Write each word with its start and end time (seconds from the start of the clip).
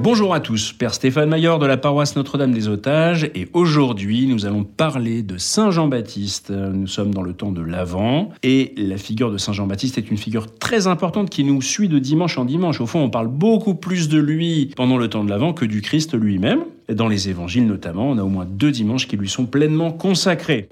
Bonjour 0.00 0.34
à 0.34 0.40
tous, 0.40 0.72
Père 0.72 0.92
Stéphane 0.92 1.28
Maillard 1.28 1.58
de 1.58 1.66
la 1.66 1.76
paroisse 1.76 2.16
Notre-Dame 2.16 2.52
des 2.52 2.68
Otages 2.68 3.30
et 3.34 3.48
aujourd'hui 3.52 4.26
nous 4.26 4.44
allons 4.44 4.64
parler 4.64 5.22
de 5.22 5.38
Saint 5.38 5.70
Jean-Baptiste. 5.70 6.50
Nous 6.50 6.86
sommes 6.86 7.14
dans 7.14 7.22
le 7.22 7.32
temps 7.32 7.52
de 7.52 7.62
l'Avent 7.62 8.30
et 8.42 8.74
la 8.76 8.98
figure 8.98 9.30
de 9.30 9.38
Saint 9.38 9.52
Jean-Baptiste 9.52 9.96
est 9.96 10.10
une 10.10 10.18
figure 10.18 10.58
très 10.58 10.88
importante 10.88 11.30
qui 11.30 11.44
nous 11.44 11.62
suit 11.62 11.88
de 11.88 11.98
dimanche 11.98 12.36
en 12.36 12.44
dimanche. 12.44 12.80
Au 12.80 12.86
fond, 12.86 13.00
on 13.00 13.10
parle 13.10 13.28
beaucoup 13.28 13.74
plus 13.74 14.08
de 14.08 14.18
lui 14.18 14.72
pendant 14.76 14.98
le 14.98 15.08
temps 15.08 15.24
de 15.24 15.30
l'Avent 15.30 15.54
que 15.54 15.64
du 15.64 15.80
Christ 15.80 16.14
lui-même. 16.14 16.64
Dans 16.92 17.08
les 17.08 17.30
évangiles 17.30 17.66
notamment, 17.66 18.10
on 18.10 18.18
a 18.18 18.22
au 18.22 18.28
moins 18.28 18.46
deux 18.46 18.72
dimanches 18.72 19.08
qui 19.08 19.16
lui 19.16 19.28
sont 19.28 19.46
pleinement 19.46 19.90
consacrés. 19.90 20.68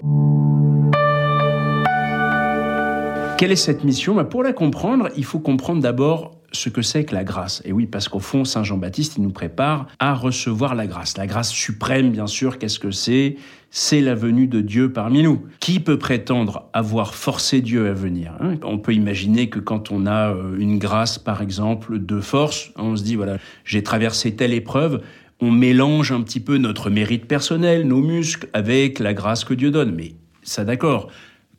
Quelle 3.37 3.51
est 3.51 3.55
cette 3.55 3.83
mission? 3.83 4.15
Bah, 4.15 4.23
Pour 4.23 4.43
la 4.43 4.53
comprendre, 4.53 5.09
il 5.17 5.25
faut 5.25 5.39
comprendre 5.39 5.81
d'abord 5.81 6.31
ce 6.53 6.69
que 6.69 6.81
c'est 6.81 7.03
que 7.03 7.13
la 7.13 7.23
grâce. 7.23 7.61
Et 7.65 7.71
oui, 7.71 7.85
parce 7.85 8.07
qu'au 8.07 8.19
fond, 8.19 8.45
Saint 8.45 8.63
Jean-Baptiste, 8.63 9.15
il 9.17 9.23
nous 9.23 9.31
prépare 9.31 9.87
à 9.99 10.13
recevoir 10.13 10.75
la 10.75 10.87
grâce. 10.87 11.17
La 11.17 11.27
grâce 11.27 11.51
suprême, 11.51 12.11
bien 12.11 12.27
sûr, 12.27 12.59
qu'est-ce 12.59 12.79
que 12.79 12.91
c'est? 12.91 13.37
C'est 13.71 14.01
la 14.01 14.13
venue 14.13 14.45
de 14.47 14.61
Dieu 14.61 14.93
parmi 14.93 15.23
nous. 15.23 15.45
Qui 15.59 15.79
peut 15.79 15.97
prétendre 15.97 16.69
avoir 16.73 17.15
forcé 17.15 17.61
Dieu 17.61 17.87
à 17.87 17.93
venir 17.93 18.33
hein? 18.39 18.55
On 18.63 18.77
peut 18.77 18.93
imaginer 18.93 19.49
que 19.49 19.59
quand 19.59 19.91
on 19.91 20.05
a 20.05 20.31
euh, 20.31 20.57
une 20.59 20.77
grâce, 20.77 21.17
par 21.17 21.41
exemple, 21.41 21.97
de 21.97 22.19
force, 22.19 22.71
on 22.77 22.95
se 22.95 23.03
dit, 23.03 23.15
voilà, 23.15 23.37
j'ai 23.65 23.81
traversé 23.81 24.35
telle 24.35 24.53
épreuve, 24.53 25.01
on 25.41 25.51
mélange 25.51 26.11
un 26.11 26.21
petit 26.21 26.39
peu 26.39 26.57
notre 26.57 26.89
mérite 26.91 27.25
personnel, 27.25 27.87
nos 27.87 28.01
muscles, 28.01 28.47
avec 28.53 28.99
la 28.99 29.15
grâce 29.15 29.43
que 29.43 29.55
Dieu 29.55 29.71
donne. 29.71 29.93
Mais 29.95 30.13
ça 30.43 30.63
d'accord, 30.63 31.09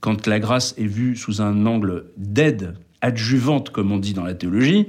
quand 0.00 0.26
la 0.26 0.38
grâce 0.38 0.74
est 0.78 0.86
vue 0.86 1.16
sous 1.16 1.42
un 1.42 1.66
angle 1.66 2.06
d'aide 2.16 2.74
adjuvante, 3.04 3.70
comme 3.70 3.92
on 3.92 3.98
dit 3.98 4.14
dans 4.14 4.24
la 4.24 4.34
théologie. 4.34 4.88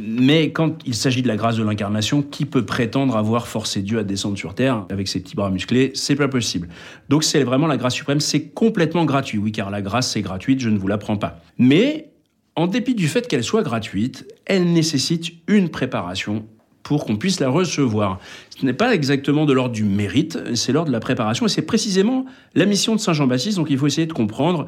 Mais 0.00 0.50
quand 0.50 0.78
il 0.84 0.94
s'agit 0.94 1.22
de 1.22 1.28
la 1.28 1.36
grâce 1.36 1.56
de 1.56 1.62
l'incarnation, 1.62 2.20
qui 2.20 2.46
peut 2.46 2.66
prétendre 2.66 3.16
avoir 3.16 3.46
forcé 3.46 3.80
Dieu 3.80 4.00
à 4.00 4.02
descendre 4.02 4.36
sur 4.36 4.54
terre 4.54 4.86
avec 4.90 5.06
ses 5.06 5.20
petits 5.20 5.36
bras 5.36 5.50
musclés? 5.50 5.92
C'est 5.94 6.16
pas 6.16 6.26
possible. 6.26 6.68
Donc 7.08 7.22
c'est 7.22 7.44
vraiment 7.44 7.68
la 7.68 7.76
grâce 7.76 7.94
suprême, 7.94 8.18
c'est 8.18 8.48
complètement 8.48 9.04
gratuit. 9.04 9.38
Oui, 9.38 9.52
car 9.52 9.70
la 9.70 9.82
grâce 9.82 10.10
c'est 10.10 10.22
gratuite, 10.22 10.58
je 10.58 10.68
ne 10.68 10.78
vous 10.78 10.88
l'apprends 10.88 11.16
pas. 11.16 11.40
Mais 11.58 12.10
en 12.56 12.66
dépit 12.66 12.94
du 12.94 13.06
fait 13.06 13.28
qu'elle 13.28 13.44
soit 13.44 13.62
gratuite, 13.62 14.26
elle 14.46 14.72
nécessite 14.72 15.32
une 15.46 15.68
préparation 15.68 16.44
pour 16.82 17.04
qu'on 17.04 17.16
puisse 17.16 17.40
la 17.40 17.48
recevoir. 17.48 18.18
Ce 18.58 18.66
n'est 18.66 18.74
pas 18.74 18.94
exactement 18.94 19.46
de 19.46 19.52
l'ordre 19.52 19.74
du 19.74 19.84
mérite, 19.84 20.38
c'est 20.54 20.72
l'ordre 20.72 20.88
de 20.88 20.92
la 20.92 21.00
préparation, 21.00 21.46
et 21.46 21.48
c'est 21.48 21.62
précisément 21.62 22.26
la 22.54 22.66
mission 22.66 22.94
de 22.94 23.00
Saint 23.00 23.14
Jean-Baptiste, 23.14 23.56
donc 23.56 23.70
il 23.70 23.78
faut 23.78 23.86
essayer 23.86 24.06
de 24.06 24.12
comprendre 24.12 24.66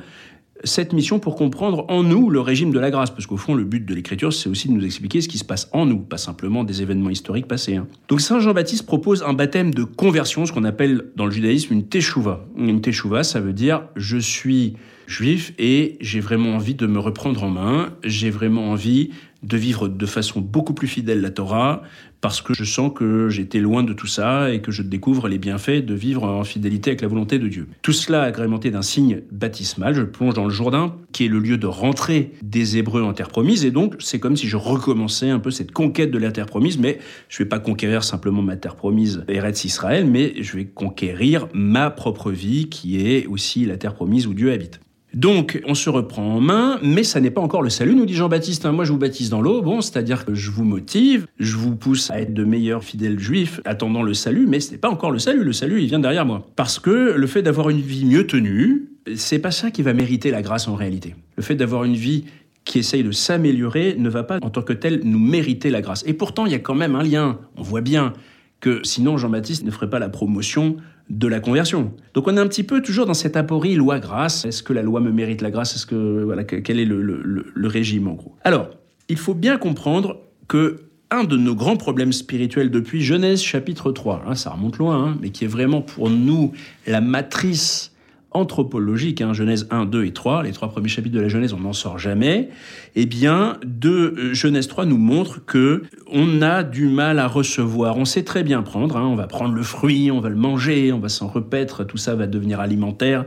cette 0.64 0.92
mission 0.92 1.18
pour 1.18 1.36
comprendre 1.36 1.84
en 1.88 2.02
nous 2.02 2.30
le 2.30 2.40
régime 2.40 2.72
de 2.72 2.78
la 2.78 2.90
grâce, 2.90 3.10
parce 3.10 3.26
qu'au 3.26 3.36
fond, 3.36 3.54
le 3.54 3.64
but 3.64 3.84
de 3.84 3.94
l'écriture, 3.94 4.32
c'est 4.32 4.48
aussi 4.48 4.68
de 4.68 4.72
nous 4.72 4.84
expliquer 4.84 5.20
ce 5.20 5.28
qui 5.28 5.38
se 5.38 5.44
passe 5.44 5.68
en 5.72 5.86
nous, 5.86 5.98
pas 5.98 6.18
simplement 6.18 6.64
des 6.64 6.82
événements 6.82 7.10
historiques 7.10 7.46
passés. 7.46 7.76
Hein. 7.76 7.86
Donc 8.08 8.20
Saint 8.20 8.40
Jean-Baptiste 8.40 8.86
propose 8.86 9.22
un 9.22 9.32
baptême 9.32 9.72
de 9.72 9.84
conversion, 9.84 10.46
ce 10.46 10.52
qu'on 10.52 10.64
appelle 10.64 11.06
dans 11.16 11.26
le 11.26 11.32
judaïsme 11.32 11.72
une 11.72 11.86
teshuva. 11.86 12.46
Une 12.56 12.80
teshuva, 12.80 13.24
ça 13.24 13.40
veut 13.40 13.52
dire 13.52 13.82
je 13.96 14.18
suis 14.18 14.74
juif 15.06 15.52
et 15.58 15.96
j'ai 16.00 16.20
vraiment 16.20 16.54
envie 16.54 16.74
de 16.74 16.86
me 16.86 16.98
reprendre 16.98 17.44
en 17.44 17.50
main, 17.50 17.91
j'ai 18.02 18.30
vraiment 18.30 18.70
envie 18.70 19.10
de 19.42 19.56
vivre 19.56 19.88
de 19.88 20.06
façon 20.06 20.41
beaucoup 20.41 20.74
plus 20.74 20.88
fidèle 20.88 21.20
la 21.20 21.30
Torah, 21.30 21.82
parce 22.27 22.42
que 22.42 22.55
je 22.55 22.64
sens 22.64 22.91
que 22.92 23.28
j'étais 23.28 23.60
loin 23.60 23.84
de 23.84 23.92
tout 23.92 24.08
ça 24.08 24.50
et 24.50 24.60
que 24.60 24.72
je 24.72 24.82
découvre 24.82 25.28
les 25.28 25.38
bienfaits 25.38 25.86
de 25.86 25.94
vivre 25.94 26.24
en 26.24 26.42
fidélité 26.42 26.91
avec 26.91 27.02
la 27.02 27.06
volonté 27.06 27.38
de 27.38 27.46
Dieu. 27.46 27.69
Tout 27.82 27.92
cela 27.92 28.22
agrémenté 28.22 28.72
d'un 28.72 28.82
signe 28.82 29.20
baptismal, 29.30 29.94
je 29.94 30.02
plonge 30.02 30.34
dans 30.34 30.42
le 30.42 30.50
Jourdain, 30.50 30.97
qui 31.12 31.27
est 31.27 31.28
le 31.28 31.38
lieu 31.38 31.56
de 31.56 31.69
rentrée 31.69 32.32
des 32.42 32.78
Hébreux 32.78 33.02
en 33.02 33.12
terre 33.12 33.28
promise, 33.28 33.64
et 33.64 33.70
donc 33.70 33.94
c'est 34.00 34.19
comme 34.19 34.34
si 34.34 34.48
je 34.48 34.56
recommençais 34.56 35.30
un 35.30 35.38
peu 35.38 35.52
cette 35.52 35.70
conquête 35.70 36.10
de 36.10 36.19
la 36.19 36.32
terre 36.32 36.47
promise, 36.47 36.78
mais 36.78 36.98
je 37.28 37.38
vais 37.38 37.48
pas 37.48 37.60
conquérir 37.60 38.02
simplement 38.02 38.42
ma 38.42 38.56
terre 38.56 38.74
promise, 38.74 39.22
Eretz 39.28 39.64
Israël, 39.64 40.04
mais 40.04 40.34
je 40.42 40.56
vais 40.56 40.64
conquérir 40.64 41.47
ma 41.54 41.91
propre 41.91 42.32
vie, 42.32 42.69
qui 42.69 43.06
est 43.06 43.27
aussi 43.28 43.66
la 43.66 43.77
terre 43.77 43.94
promise 43.94 44.27
où 44.27 44.34
Dieu 44.34 44.50
habite. 44.50 44.80
Donc, 45.17 45.62
on 45.66 45.75
se 45.75 45.88
reprend 45.88 46.34
en 46.34 46.41
main, 46.43 46.78
mais 46.82 47.03
ça 47.03 47.22
n'est 47.22 47.31
pas 47.31 47.41
encore 47.41 47.62
le 47.62 47.71
salut, 47.71 47.94
nous 47.94 48.04
dit 48.04 48.12
Jean-Baptiste. 48.12 48.66
Hein. 48.66 48.72
Moi, 48.72 48.84
je 48.84 48.93
vous 48.93 48.99
baptise 48.99 49.31
dans 49.31 49.41
l'eau, 49.41 49.62
bon, 49.62 49.81
c'est-à-dire 49.81 50.27
que 50.27 50.34
je 50.34 50.50
vous 50.50 50.65
motive, 50.65 51.27
je 51.38 51.56
vous 51.56 51.75
pousse 51.75 52.10
à 52.10 52.21
être 52.21 52.34
de 52.34 52.44
meilleurs 52.44 52.84
fidèles 52.84 53.19
juifs, 53.19 53.62
attendant 53.65 54.03
le 54.03 54.12
salut, 54.12 54.47
mais 54.47 54.60
ce 54.60 54.72
n'est 54.72 54.76
pas 54.76 54.91
encore 54.91 55.10
le 55.10 55.19
salut. 55.19 55.43
Le 55.43 55.55
salut, 55.55 55.81
il 55.81 55.87
vient 55.87 56.00
derrière 56.00 56.26
moi. 56.26 56.47
Parce 56.55 56.78
que 56.78 57.15
le 57.16 57.26
fait 57.26 57.41
d'avoir 57.41 57.71
une 57.71 57.81
vie 57.81 58.05
mieux 58.05 58.26
tenue, 58.26 58.91
c'est 59.15 59.38
pas 59.38 59.53
ça 59.53 59.71
qui 59.71 59.81
va 59.81 59.94
mériter 59.94 60.31
la 60.31 60.43
grâce 60.43 60.69
en 60.69 60.75
réalité. 60.75 61.15
Le 61.37 61.43
fait 61.43 61.55
d'avoir 61.55 61.84
une 61.84 61.94
vie 61.94 62.26
qui 62.66 62.81
essaye 62.81 63.03
de 63.03 63.10
s'améliorer 63.10 63.94
ne 63.97 64.10
va 64.10 64.22
pas 64.22 64.38
en 64.43 64.50
tant 64.50 64.62
que 64.62 64.75
tel 64.75 65.00
nous 65.03 65.19
mériter 65.19 65.71
la 65.71 65.81
grâce. 65.81 66.05
Et 66.06 66.12
pourtant, 66.12 66.44
il 66.44 66.53
y 66.53 66.56
a 66.56 66.59
quand 66.59 66.75
même 66.75 66.94
un 66.94 67.03
lien. 67.03 67.38
On 67.56 67.62
voit 67.62 67.81
bien 67.81 68.12
que 68.60 68.81
sinon 68.82 69.16
Jean-Baptiste 69.16 69.65
ne 69.65 69.71
ferait 69.71 69.88
pas 69.88 69.99
la 69.99 70.10
promotion 70.10 70.76
de 71.11 71.28
la 71.28 71.41
conversion. 71.41 71.93
Donc 72.15 72.27
on 72.27 72.37
est 72.37 72.41
un 72.41 72.49
petit 72.49 72.65
peu 72.65 72.83
toujours 72.83 73.06
dans 73.06 73.15
cette 73.15 73.37
aporie 73.37 73.75
loi-grâce. 73.75 74.44
Est-ce 74.44 74.62
que 74.62 74.72
la 74.72 74.83
loi 74.83 75.00
me 75.00 75.11
mérite 75.11 75.41
la 75.41 75.50
grâce? 75.50 75.75
Est-ce 75.77 75.87
que 75.87 76.22
voilà 76.25 76.44
quel 76.44 76.81
est 76.81 76.84
le, 76.84 77.69
régime 77.69 78.09
en 78.09 78.15
gros? 78.15 78.34
Alors, 78.44 78.71
il 79.09 79.17
faut 79.17 79.34
bien 79.34 79.56
comprendre 79.56 80.21
que 80.49 80.81
un 81.11 81.22
de 81.22 81.37
nos 81.37 81.55
grands 81.55 81.77
problèmes 81.77 82.12
spirituels 82.12 82.71
depuis 82.71 83.00
Genèse 83.00 83.41
chapitre 83.41 83.93
3, 83.93 84.25
hein, 84.27 84.34
ça 84.34 84.50
remonte 84.50 84.78
loin, 84.78 85.05
hein, 85.05 85.19
mais 85.21 85.31
qui 85.31 85.44
est 85.44 85.49
vraiment 85.49 85.81
pour 85.81 86.11
nous 86.11 86.53
la 86.89 87.00
matrice 87.00 87.93
anthropologique, 88.36 89.20
hein, 89.20 89.32
Genèse 89.32 89.66
1, 89.70 89.86
2 89.86 90.04
et 90.04 90.12
3, 90.12 90.42
les 90.42 90.52
trois 90.52 90.69
premiers 90.69 90.88
chapitres 90.88 91.14
de 91.14 91.20
la 91.20 91.28
Genèse, 91.28 91.52
on 91.52 91.60
n'en 91.60 91.72
sort 91.72 91.98
jamais, 91.98 92.50
eh 92.94 93.06
bien, 93.06 93.58
de 93.64 93.91
euh, 93.91 94.34
Genèse 94.34 94.69
3 94.69 94.86
nous 94.86 94.98
montre 94.98 95.44
que 95.44 95.82
on 96.12 96.42
a 96.42 96.62
du 96.62 96.88
mal 96.88 97.19
à 97.19 97.26
recevoir. 97.26 97.96
On 97.96 98.04
sait 98.04 98.22
très 98.22 98.42
bien 98.42 98.62
prendre, 98.62 98.96
hein, 98.96 99.06
on 99.06 99.16
va 99.16 99.26
prendre 99.26 99.54
le 99.54 99.62
fruit, 99.62 100.10
on 100.10 100.20
va 100.20 100.28
le 100.28 100.36
manger, 100.36 100.92
on 100.92 101.00
va 101.00 101.08
s'en 101.08 101.28
repaître, 101.28 101.84
tout 101.84 101.96
ça 101.96 102.14
va 102.14 102.26
devenir 102.26 102.60
alimentaire, 102.60 103.25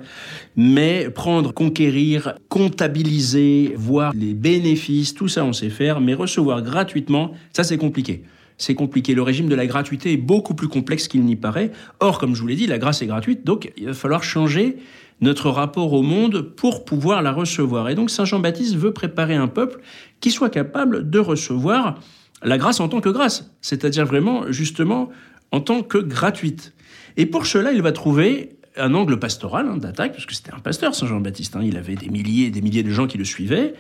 mais 0.56 1.09
prendre, 1.09 1.53
conquérir, 1.53 2.36
comptabiliser, 2.48 3.74
voir 3.78 4.14
les 4.16 4.34
bénéfices, 4.34 5.14
tout 5.14 5.28
ça 5.28 5.44
on 5.44 5.53
sait 5.53 5.69
faire, 5.69 6.02
mais 6.02 6.14
recevoir 6.14 6.62
gratuitement, 6.62 7.31
ça 7.52 7.64
c'est 7.64 7.78
compliqué 7.78 8.24
c'est 8.59 8.75
compliqué. 8.75 9.16
Le 9.16 9.24
régime 9.24 9.50
de 9.50 9.56
la 9.56 9.66
gratuité 9.66 10.14
est 10.14 10.18
beaucoup 10.18 10.53
plus 10.53 10.68
complexe 10.68 11.08
qu'il 11.08 11.24
n'y 11.24 11.36
paraît. 11.36 11.72
Or, 12.00 12.20
comme 12.20 12.36
je 12.36 12.42
vous 12.42 12.47
l'ai 12.47 12.56
dit, 12.56 12.68
la 12.68 12.78
grâce 12.78 13.02
est 13.02 13.08
gratuite, 13.08 13.44
donc 13.44 13.72
il 13.78 13.88
va 13.88 13.94
falloir 13.94 14.24
changer 14.24 14.78
notre 15.22 15.50
rapport 15.50 15.94
au 15.94 16.03
monde 16.03 16.42
pour 16.42 16.86
pouvoir 16.86 17.22
la 17.22 17.31
recevoir. 17.31 17.90
Et 17.90 17.96
donc 17.96 18.09
Saint 18.09 18.25
Jean-Baptiste 18.25 18.75
veut 18.75 18.94
préparer 18.94 19.36
un 19.36 19.48
peuple 19.48 19.81
qui 20.19 20.30
soit 20.30 20.50
capable 20.50 21.09
de 21.09 21.19
recevoir 21.19 22.00
la 22.44 22.58
grâce 22.58 22.80
en 22.80 22.88
tant 22.88 23.02
que 23.02 23.09
grâce, 23.09 23.52
c'est-à-dire 23.62 24.06
vraiment 24.06 24.52
justement 24.52 25.09
en 25.52 25.62
tant 25.62 25.81
que 25.81 25.98
gratuite. 25.98 26.74
Et 27.18 27.25
pour 27.25 27.48
cela, 27.48 27.74
il 27.74 27.81
va 27.81 27.92
trouver 27.92 28.52
un 28.78 28.94
angle 28.94 29.19
pastoral 29.19 29.68
hein, 29.68 29.78
d'attaque, 29.78 30.14
parce 30.14 30.25
que 30.25 30.34
c'était 30.34 30.53
un 30.53 30.59
pasteur, 30.59 30.96
Saint 30.96 31.08
Jean-Baptiste. 31.08 31.56
Hein. 31.56 31.62
il 31.64 31.75
avait 31.75 31.96
des 31.96 32.09
milliers 32.09 32.46
et 32.46 32.52
des 32.52 32.62
milliers 32.62 32.84
de 32.84 32.92
gens 32.92 33.08
qui 33.08 33.18
le 33.18 33.25
suivaient, 33.25 33.74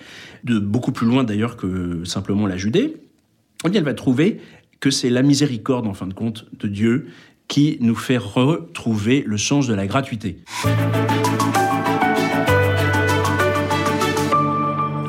de 0.43 0.59
beaucoup 0.59 0.91
plus 0.91 1.07
loin 1.07 1.23
d'ailleurs 1.23 1.55
que 1.55 2.03
simplement 2.03 2.47
la 2.47 2.57
Judée. 2.57 2.97
Et 3.65 3.69
il 3.73 3.83
va 3.83 3.93
trouver 3.93 4.39
que 4.79 4.91
c'est 4.91 5.09
la 5.09 5.21
miséricorde, 5.21 5.87
en 5.87 5.93
fin 5.93 6.07
de 6.07 6.13
compte, 6.13 6.45
de 6.59 6.67
Dieu 6.67 7.07
qui 7.47 7.77
nous 7.81 7.95
fait 7.95 8.17
retrouver 8.17 9.23
le 9.25 9.37
sens 9.37 9.67
de 9.67 9.73
la 9.73 9.87
gratuité. 9.87 10.37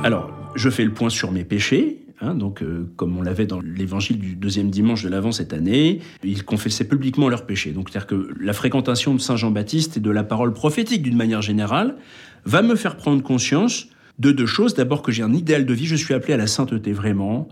Alors, 0.02 0.30
je 0.54 0.70
fais 0.70 0.84
le 0.84 0.92
point 0.92 1.10
sur 1.10 1.30
mes 1.30 1.44
péchés. 1.44 1.98
Hein, 2.22 2.34
donc, 2.34 2.62
euh, 2.62 2.90
comme 2.96 3.16
on 3.16 3.22
l'avait 3.22 3.46
dans 3.46 3.60
l'évangile 3.60 4.18
du 4.18 4.34
deuxième 4.34 4.70
dimanche 4.70 5.02
de 5.02 5.08
l'Avent 5.08 5.32
cette 5.32 5.52
année, 5.52 6.00
ils 6.22 6.44
confessaient 6.44 6.88
publiquement 6.88 7.28
leurs 7.28 7.46
péchés. 7.46 7.72
Donc, 7.72 7.88
c'est-à-dire 7.90 8.06
que 8.06 8.28
la 8.38 8.52
fréquentation 8.52 9.14
de 9.14 9.20
Saint 9.20 9.36
Jean-Baptiste 9.36 9.98
et 9.98 10.00
de 10.00 10.10
la 10.10 10.24
parole 10.24 10.52
prophétique 10.52 11.02
d'une 11.02 11.16
manière 11.16 11.40
générale 11.40 11.96
va 12.44 12.62
me 12.62 12.74
faire 12.74 12.96
prendre 12.96 13.22
conscience 13.22 13.88
de 14.18 14.32
deux 14.32 14.46
choses. 14.46 14.74
D'abord 14.74 15.02
que 15.02 15.12
j'ai 15.12 15.22
un 15.22 15.32
idéal 15.32 15.64
de 15.64 15.72
vie, 15.72 15.86
je 15.86 15.96
suis 15.96 16.12
appelé 16.12 16.34
à 16.34 16.36
la 16.36 16.46
sainteté 16.46 16.92
vraiment, 16.92 17.48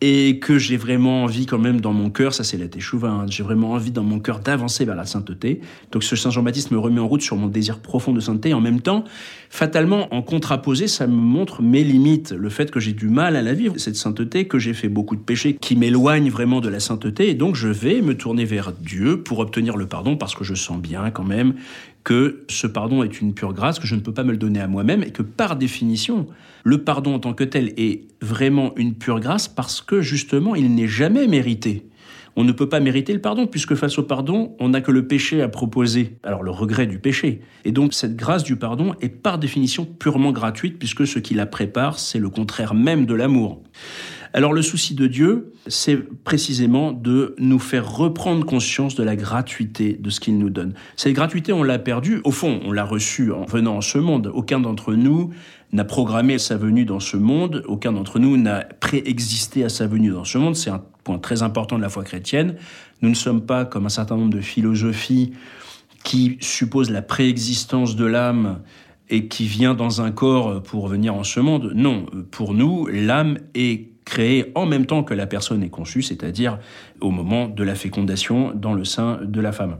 et 0.00 0.38
que 0.38 0.58
j'ai 0.58 0.78
vraiment 0.78 1.24
envie 1.24 1.44
quand 1.44 1.58
même 1.58 1.80
dans 1.80 1.92
mon 1.92 2.08
cœur, 2.08 2.32
ça 2.32 2.42
c'est 2.42 2.56
la 2.56 2.68
Teshuvah, 2.68 3.10
hein, 3.10 3.26
j'ai 3.28 3.42
vraiment 3.42 3.72
envie 3.72 3.90
dans 3.90 4.02
mon 4.02 4.18
cœur 4.18 4.40
d'avancer 4.40 4.84
vers 4.86 4.96
la 4.96 5.04
sainteté. 5.04 5.60
Donc 5.92 6.04
ce 6.04 6.16
Saint 6.16 6.30
Jean-Baptiste 6.30 6.70
me 6.70 6.78
remet 6.78 7.00
en 7.00 7.08
route 7.08 7.20
sur 7.20 7.36
mon 7.36 7.48
désir 7.48 7.80
profond 7.80 8.12
de 8.12 8.20
sainteté. 8.20 8.54
En 8.54 8.62
même 8.62 8.80
temps, 8.80 9.04
fatalement, 9.50 10.12
en 10.14 10.22
contraposé, 10.22 10.88
ça 10.88 11.06
me 11.06 11.12
montre 11.12 11.60
mes 11.60 11.84
limites, 11.84 12.32
le 12.32 12.48
fait 12.48 12.70
que 12.70 12.80
j'ai 12.80 12.92
du 12.92 13.08
mal 13.08 13.36
à 13.36 13.42
la 13.42 13.52
vivre, 13.52 13.76
cette 13.76 13.96
sainteté, 13.96 14.46
que 14.46 14.58
j'ai 14.58 14.72
fait 14.72 14.88
beaucoup 14.88 15.16
de 15.16 15.20
péchés 15.20 15.54
qui 15.54 15.76
m'éloignent 15.76 16.30
vraiment 16.30 16.60
de 16.60 16.68
la 16.70 16.80
sainteté, 16.80 17.28
et 17.28 17.34
donc 17.34 17.54
je 17.54 17.68
vais 17.68 18.00
me 18.00 18.16
tourner 18.16 18.46
vers 18.46 18.72
Dieu 18.72 19.22
pour 19.22 19.40
obtenir 19.40 19.76
le 19.76 19.86
pardon, 19.86 20.16
parce 20.16 20.34
que 20.34 20.44
je 20.44 20.54
sens 20.54 20.78
bien 20.80 21.10
quand 21.10 21.24
même 21.24 21.54
que 22.04 22.44
ce 22.48 22.66
pardon 22.66 23.02
est 23.02 23.20
une 23.20 23.34
pure 23.34 23.52
grâce, 23.52 23.78
que 23.78 23.86
je 23.86 23.94
ne 23.94 24.00
peux 24.00 24.14
pas 24.14 24.24
me 24.24 24.32
le 24.32 24.38
donner 24.38 24.60
à 24.60 24.68
moi-même, 24.68 25.02
et 25.02 25.10
que 25.10 25.22
par 25.22 25.56
définition, 25.56 26.26
le 26.64 26.82
pardon 26.82 27.14
en 27.14 27.18
tant 27.18 27.34
que 27.34 27.44
tel 27.44 27.72
est 27.76 28.08
vraiment 28.20 28.72
une 28.76 28.94
pure 28.94 29.20
grâce 29.20 29.48
parce 29.48 29.80
que 29.80 30.00
justement, 30.00 30.54
il 30.54 30.74
n'est 30.74 30.88
jamais 30.88 31.26
mérité. 31.26 31.86
On 32.36 32.44
ne 32.44 32.52
peut 32.52 32.68
pas 32.68 32.80
mériter 32.80 33.12
le 33.12 33.20
pardon, 33.20 33.46
puisque 33.46 33.74
face 33.74 33.98
au 33.98 34.04
pardon, 34.04 34.54
on 34.60 34.70
n'a 34.70 34.80
que 34.80 34.92
le 34.92 35.06
péché 35.06 35.42
à 35.42 35.48
proposer, 35.48 36.16
alors 36.22 36.42
le 36.42 36.50
regret 36.50 36.86
du 36.86 36.98
péché. 36.98 37.40
Et 37.64 37.72
donc 37.72 37.92
cette 37.92 38.16
grâce 38.16 38.44
du 38.44 38.56
pardon 38.56 38.94
est 39.00 39.08
par 39.08 39.38
définition 39.38 39.84
purement 39.84 40.32
gratuite, 40.32 40.78
puisque 40.78 41.06
ce 41.06 41.18
qui 41.18 41.34
la 41.34 41.46
prépare, 41.46 41.98
c'est 41.98 42.20
le 42.20 42.30
contraire 42.30 42.72
même 42.74 43.04
de 43.04 43.14
l'amour. 43.14 43.60
Alors 44.32 44.52
le 44.52 44.62
souci 44.62 44.94
de 44.94 45.08
Dieu, 45.08 45.52
c'est 45.66 45.96
précisément 45.96 46.92
de 46.92 47.34
nous 47.38 47.58
faire 47.58 47.90
reprendre 47.92 48.46
conscience 48.46 48.94
de 48.94 49.02
la 49.02 49.16
gratuité 49.16 49.94
de 49.94 50.08
ce 50.08 50.20
qu'il 50.20 50.38
nous 50.38 50.50
donne. 50.50 50.74
Cette 50.94 51.14
gratuité, 51.14 51.52
on 51.52 51.64
l'a 51.64 51.80
perdue. 51.80 52.20
Au 52.22 52.30
fond, 52.30 52.60
on 52.64 52.70
l'a 52.70 52.84
reçue 52.84 53.32
en 53.32 53.44
venant 53.44 53.78
en 53.78 53.80
ce 53.80 53.98
monde. 53.98 54.30
Aucun 54.32 54.60
d'entre 54.60 54.94
nous 54.94 55.30
n'a 55.72 55.84
programmé 55.84 56.38
sa 56.38 56.56
venue 56.56 56.84
dans 56.84 57.00
ce 57.00 57.16
monde. 57.16 57.64
Aucun 57.66 57.92
d'entre 57.92 58.20
nous 58.20 58.36
n'a 58.36 58.60
préexisté 58.80 59.64
à 59.64 59.68
sa 59.68 59.88
venue 59.88 60.10
dans 60.10 60.24
ce 60.24 60.38
monde. 60.38 60.54
C'est 60.54 60.70
un 60.70 60.82
point 61.02 61.18
très 61.18 61.42
important 61.42 61.76
de 61.76 61.82
la 61.82 61.88
foi 61.88 62.04
chrétienne. 62.04 62.54
Nous 63.02 63.08
ne 63.08 63.14
sommes 63.14 63.44
pas 63.44 63.64
comme 63.64 63.86
un 63.86 63.90
certain 63.90 64.16
nombre 64.16 64.32
de 64.32 64.40
philosophies 64.40 65.32
qui 66.04 66.38
supposent 66.40 66.90
la 66.90 67.02
préexistence 67.02 67.96
de 67.96 68.04
l'âme 68.04 68.60
et 69.08 69.26
qui 69.26 69.46
vient 69.46 69.74
dans 69.74 70.00
un 70.02 70.12
corps 70.12 70.62
pour 70.62 70.86
venir 70.86 71.16
en 71.16 71.24
ce 71.24 71.40
monde. 71.40 71.72
Non, 71.74 72.06
pour 72.30 72.54
nous, 72.54 72.86
l'âme 72.86 73.38
est 73.54 73.89
créée 74.10 74.50
en 74.56 74.66
même 74.66 74.86
temps 74.86 75.04
que 75.04 75.14
la 75.14 75.26
personne 75.26 75.62
est 75.62 75.70
conçue, 75.70 76.02
c'est-à-dire 76.02 76.58
au 77.00 77.10
moment 77.12 77.48
de 77.48 77.62
la 77.62 77.76
fécondation 77.76 78.52
dans 78.54 78.74
le 78.74 78.84
sein 78.84 79.20
de 79.22 79.40
la 79.40 79.52
femme. 79.52 79.78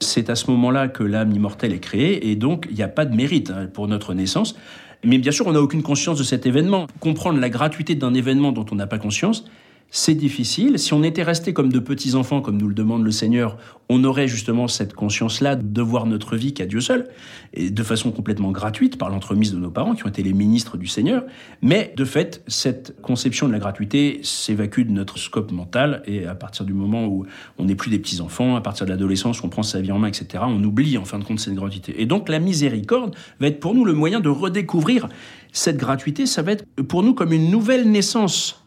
C'est 0.00 0.30
à 0.30 0.34
ce 0.34 0.50
moment-là 0.50 0.88
que 0.88 1.04
l'âme 1.04 1.32
immortelle 1.32 1.72
est 1.72 1.80
créée 1.80 2.28
et 2.28 2.36
donc 2.36 2.66
il 2.70 2.76
n'y 2.76 2.82
a 2.82 2.88
pas 2.88 3.04
de 3.04 3.14
mérite 3.14 3.50
hein, 3.50 3.68
pour 3.72 3.86
notre 3.86 4.14
naissance. 4.14 4.56
Mais 5.04 5.18
bien 5.18 5.30
sûr, 5.30 5.46
on 5.46 5.52
n'a 5.52 5.60
aucune 5.60 5.82
conscience 5.82 6.18
de 6.18 6.24
cet 6.24 6.44
événement. 6.44 6.88
Comprendre 6.98 7.38
la 7.38 7.50
gratuité 7.50 7.94
d'un 7.94 8.14
événement 8.14 8.50
dont 8.50 8.66
on 8.72 8.74
n'a 8.74 8.88
pas 8.88 8.98
conscience, 8.98 9.44
c'est 9.90 10.14
difficile. 10.14 10.78
Si 10.78 10.92
on 10.92 11.02
était 11.02 11.22
resté 11.22 11.54
comme 11.54 11.72
de 11.72 11.78
petits 11.78 12.14
enfants, 12.14 12.42
comme 12.42 12.58
nous 12.58 12.68
le 12.68 12.74
demande 12.74 13.04
le 13.04 13.10
Seigneur, 13.10 13.56
on 13.88 14.04
aurait 14.04 14.28
justement 14.28 14.68
cette 14.68 14.92
conscience-là 14.92 15.56
de 15.56 15.82
voir 15.82 16.04
notre 16.04 16.36
vie 16.36 16.52
qu'à 16.52 16.66
Dieu 16.66 16.80
seul, 16.80 17.08
et 17.54 17.70
de 17.70 17.82
façon 17.82 18.10
complètement 18.10 18.52
gratuite 18.52 18.98
par 18.98 19.08
l'entremise 19.08 19.52
de 19.52 19.58
nos 19.58 19.70
parents 19.70 19.94
qui 19.94 20.04
ont 20.04 20.08
été 20.08 20.22
les 20.22 20.34
ministres 20.34 20.76
du 20.76 20.86
Seigneur. 20.86 21.24
Mais 21.62 21.94
de 21.96 22.04
fait, 22.04 22.42
cette 22.46 23.00
conception 23.00 23.48
de 23.48 23.52
la 23.52 23.58
gratuité 23.58 24.20
s'évacue 24.22 24.82
de 24.82 24.90
notre 24.90 25.16
scope 25.16 25.52
mental, 25.52 26.02
et 26.04 26.26
à 26.26 26.34
partir 26.34 26.66
du 26.66 26.74
moment 26.74 27.06
où 27.06 27.24
on 27.56 27.64
n'est 27.64 27.74
plus 27.74 27.90
des 27.90 27.98
petits 27.98 28.20
enfants, 28.20 28.56
à 28.56 28.60
partir 28.60 28.84
de 28.84 28.90
l'adolescence, 28.90 29.42
on 29.42 29.48
prend 29.48 29.62
sa 29.62 29.80
vie 29.80 29.92
en 29.92 29.98
main, 29.98 30.08
etc., 30.08 30.44
on 30.46 30.62
oublie 30.64 30.98
en 30.98 31.06
fin 31.06 31.18
de 31.18 31.24
compte 31.24 31.40
cette 31.40 31.54
gratuité. 31.54 32.00
Et 32.02 32.04
donc 32.04 32.28
la 32.28 32.40
miséricorde 32.40 33.16
va 33.40 33.46
être 33.46 33.60
pour 33.60 33.74
nous 33.74 33.86
le 33.86 33.94
moyen 33.94 34.20
de 34.20 34.28
redécouvrir 34.28 35.08
cette 35.52 35.78
gratuité. 35.78 36.26
Ça 36.26 36.42
va 36.42 36.52
être 36.52 36.66
pour 36.88 37.02
nous 37.02 37.14
comme 37.14 37.32
une 37.32 37.50
nouvelle 37.50 37.90
naissance 37.90 38.62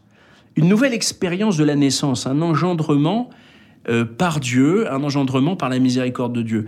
une 0.56 0.68
nouvelle 0.68 0.94
expérience 0.94 1.57
de 1.57 1.63
la 1.63 1.75
naissance, 1.75 2.27
un 2.27 2.42
engendrement 2.42 3.30
euh, 3.89 4.06
par 4.06 4.39
Dieu, 4.39 4.92
un 4.92 5.03
engendrement 5.03 5.56
par 5.56 5.69
la 5.69 5.80
miséricorde 5.80 6.33
de 6.33 6.42
Dieu. 6.42 6.65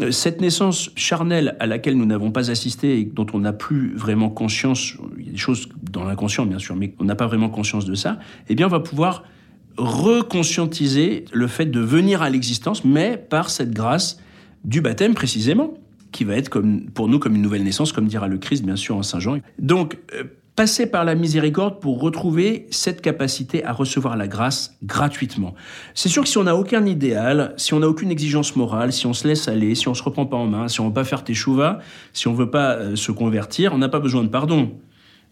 Euh, 0.00 0.10
cette 0.10 0.40
naissance 0.40 0.90
charnelle 0.96 1.56
à 1.60 1.66
laquelle 1.66 1.96
nous 1.96 2.06
n'avons 2.06 2.32
pas 2.32 2.50
assisté 2.50 2.98
et 2.98 3.04
dont 3.04 3.26
on 3.32 3.40
n'a 3.40 3.52
plus 3.52 3.94
vraiment 3.94 4.30
conscience, 4.30 4.94
il 5.18 5.26
y 5.26 5.28
a 5.28 5.32
des 5.32 5.38
choses 5.38 5.68
dans 5.90 6.04
l'inconscient 6.04 6.46
bien 6.46 6.58
sûr, 6.58 6.74
mais 6.74 6.94
on 6.98 7.04
n'a 7.04 7.14
pas 7.14 7.26
vraiment 7.26 7.48
conscience 7.48 7.84
de 7.84 7.94
ça, 7.94 8.18
eh 8.48 8.54
bien 8.54 8.66
on 8.66 8.70
va 8.70 8.80
pouvoir 8.80 9.24
reconscientiser 9.76 11.24
le 11.32 11.46
fait 11.48 11.66
de 11.66 11.80
venir 11.80 12.22
à 12.22 12.30
l'existence, 12.30 12.84
mais 12.84 13.16
par 13.16 13.50
cette 13.50 13.72
grâce 13.72 14.20
du 14.64 14.80
baptême 14.80 15.14
précisément, 15.14 15.74
qui 16.12 16.24
va 16.24 16.36
être 16.36 16.62
pour 16.94 17.08
nous 17.08 17.18
comme 17.18 17.34
une 17.34 17.42
nouvelle 17.42 17.64
naissance, 17.64 17.92
comme 17.92 18.06
dira 18.06 18.28
le 18.28 18.38
Christ 18.38 18.64
bien 18.64 18.76
sûr 18.76 18.96
en 18.96 19.02
Saint 19.02 19.20
Jean. 19.20 19.38
Donc 19.58 19.98
euh, 20.14 20.24
passer 20.56 20.86
par 20.86 21.04
la 21.04 21.14
miséricorde 21.14 21.80
pour 21.80 22.00
retrouver 22.00 22.66
cette 22.70 23.00
capacité 23.00 23.64
à 23.64 23.72
recevoir 23.72 24.16
la 24.16 24.28
grâce 24.28 24.76
gratuitement. 24.84 25.54
C'est 25.94 26.08
sûr 26.08 26.22
que 26.22 26.28
si 26.28 26.38
on 26.38 26.44
n'a 26.44 26.54
aucun 26.54 26.86
idéal, 26.86 27.54
si 27.56 27.74
on 27.74 27.80
n'a 27.80 27.88
aucune 27.88 28.10
exigence 28.10 28.54
morale, 28.54 28.92
si 28.92 29.06
on 29.06 29.12
se 29.12 29.26
laisse 29.26 29.48
aller, 29.48 29.74
si 29.74 29.88
on 29.88 29.94
se 29.94 30.02
reprend 30.02 30.26
pas 30.26 30.36
en 30.36 30.46
main, 30.46 30.68
si 30.68 30.80
on 30.80 30.88
veut 30.88 30.94
pas 30.94 31.04
faire 31.04 31.24
teshuva, 31.24 31.80
si 32.12 32.28
on 32.28 32.34
veut 32.34 32.50
pas 32.50 32.74
euh, 32.74 32.96
se 32.96 33.10
convertir, 33.10 33.72
on 33.74 33.78
n'a 33.78 33.88
pas 33.88 33.98
besoin 33.98 34.22
de 34.22 34.28
pardon. 34.28 34.72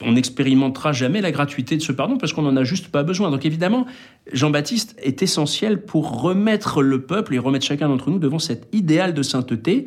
On 0.05 0.13
n'expérimentera 0.13 0.93
jamais 0.93 1.21
la 1.21 1.31
gratuité 1.31 1.77
de 1.77 1.83
ce 1.83 1.93
pardon 1.93 2.17
parce 2.19 2.33
qu'on 2.33 2.43
n'en 2.43 2.57
a 2.57 2.65
juste 2.65 2.89
pas 2.89 3.05
besoin. 3.05 3.31
Donc 3.31 3.47
évidemment, 3.47 3.87
Jean-Baptiste 4.33 4.97
est 5.01 5.23
essentiel 5.23 5.85
pour 5.85 6.21
remettre 6.23 6.83
le 6.83 7.03
peuple 7.03 7.35
et 7.35 7.39
remettre 7.39 7.65
chacun 7.65 7.89
d'entre 7.89 8.11
nous 8.11 8.19
devant 8.19 8.41
cet 8.41 8.67
idéal 8.73 9.15
de 9.15 9.23
sainteté, 9.23 9.87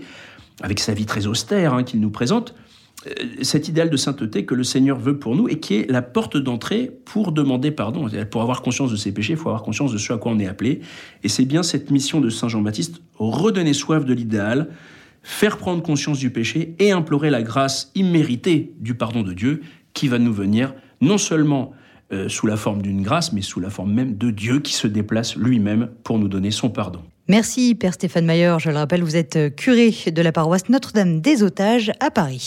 avec 0.61 0.79
sa 0.79 0.93
vie 0.93 1.05
très 1.05 1.27
austère 1.27 1.73
hein, 1.73 1.83
qu'il 1.83 1.99
nous 1.99 2.11
présente, 2.11 2.55
cet 3.41 3.67
idéal 3.67 3.89
de 3.89 3.97
sainteté 3.97 4.45
que 4.45 4.55
le 4.55 4.63
Seigneur 4.63 4.97
veut 4.97 5.19
pour 5.19 5.35
nous 5.35 5.47
et 5.47 5.59
qui 5.59 5.75
est 5.75 5.91
la 5.91 6.01
porte 6.01 6.37
d'entrée 6.37 6.91
pour 7.05 7.31
demander 7.31 7.71
pardon. 7.71 8.09
Pour 8.31 8.41
avoir 8.41 8.61
conscience 8.61 8.91
de 8.91 8.95
ses 8.95 9.11
péchés, 9.11 9.33
il 9.33 9.37
faut 9.37 9.49
avoir 9.49 9.63
conscience 9.63 9.91
de 9.91 9.97
ce 9.97 10.13
à 10.13 10.17
quoi 10.17 10.31
on 10.31 10.39
est 10.39 10.47
appelé. 10.47 10.81
Et 11.23 11.29
c'est 11.29 11.45
bien 11.45 11.61
cette 11.61 11.91
mission 11.91 12.19
de 12.19 12.29
Saint 12.29 12.47
Jean-Baptiste, 12.47 13.01
redonner 13.15 13.73
soif 13.73 14.05
de 14.05 14.13
l'idéal, 14.13 14.69
faire 15.21 15.57
prendre 15.57 15.83
conscience 15.83 16.19
du 16.19 16.31
péché 16.31 16.75
et 16.79 16.91
implorer 16.91 17.29
la 17.29 17.43
grâce 17.43 17.91
imméritée 17.95 18.73
du 18.79 18.95
pardon 18.95 19.21
de 19.21 19.33
Dieu 19.33 19.61
qui 19.93 20.07
va 20.07 20.17
nous 20.17 20.33
venir 20.33 20.73
non 21.01 21.17
seulement 21.17 21.73
euh, 22.11 22.29
sous 22.29 22.47
la 22.47 22.57
forme 22.57 22.81
d'une 22.81 23.01
grâce, 23.01 23.33
mais 23.33 23.41
sous 23.41 23.59
la 23.59 23.69
forme 23.69 23.91
même 23.91 24.15
de 24.15 24.29
Dieu 24.29 24.59
qui 24.59 24.73
se 24.73 24.87
déplace 24.87 25.35
lui-même 25.35 25.89
pour 26.03 26.19
nous 26.19 26.27
donner 26.27 26.51
son 26.51 26.69
pardon. 26.69 27.01
Merci 27.27 27.73
Père 27.73 27.93
Stéphane 27.95 28.25
Mayer. 28.25 28.57
Je 28.59 28.69
le 28.69 28.77
rappelle, 28.77 29.03
vous 29.03 29.15
êtes 29.15 29.55
curé 29.55 29.91
de 30.11 30.21
la 30.21 30.31
paroisse 30.31 30.69
Notre-Dame 30.69 31.21
des 31.21 31.41
Otages 31.41 31.91
à 31.99 32.11
Paris. 32.11 32.43